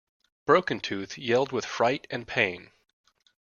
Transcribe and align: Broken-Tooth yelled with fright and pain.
Broken-Tooth 0.47 1.19
yelled 1.19 1.51
with 1.51 1.63
fright 1.63 2.07
and 2.09 2.27
pain. 2.27 2.71